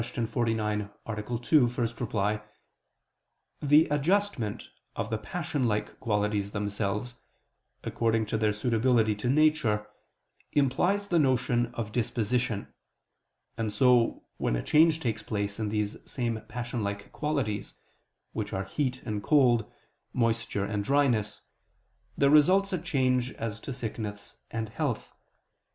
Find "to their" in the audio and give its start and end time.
8.25-8.51